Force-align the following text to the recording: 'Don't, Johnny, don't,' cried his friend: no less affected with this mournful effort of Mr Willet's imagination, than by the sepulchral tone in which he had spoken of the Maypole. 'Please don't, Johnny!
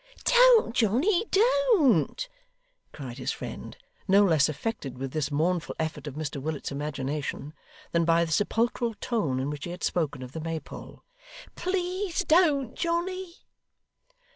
'Don't, 0.23 0.73
Johnny, 0.75 1.25
don't,' 1.29 2.27
cried 2.91 3.19
his 3.19 3.31
friend: 3.31 3.77
no 4.07 4.23
less 4.23 4.49
affected 4.49 4.97
with 4.97 5.11
this 5.11 5.29
mournful 5.29 5.75
effort 5.77 6.07
of 6.07 6.15
Mr 6.15 6.41
Willet's 6.41 6.71
imagination, 6.71 7.53
than 7.91 8.03
by 8.03 8.25
the 8.25 8.31
sepulchral 8.31 8.95
tone 8.95 9.39
in 9.39 9.51
which 9.51 9.65
he 9.65 9.69
had 9.69 9.83
spoken 9.83 10.23
of 10.23 10.31
the 10.31 10.41
Maypole. 10.41 11.03
'Please 11.55 12.23
don't, 12.25 12.73
Johnny! 12.75 13.35